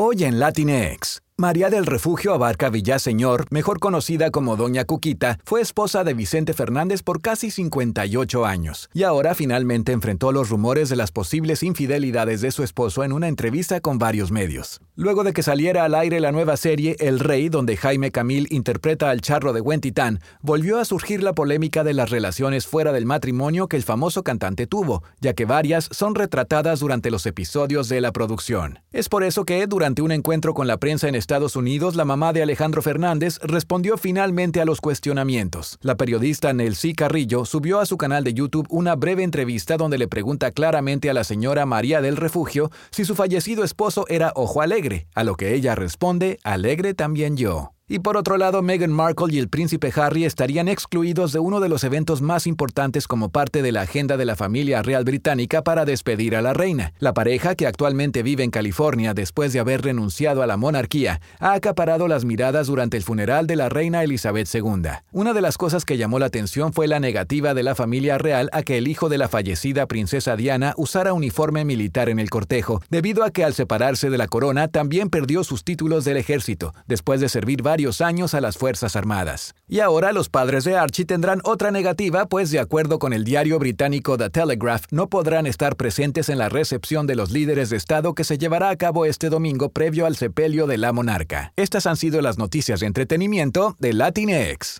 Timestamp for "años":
8.44-8.90, 78.00-78.34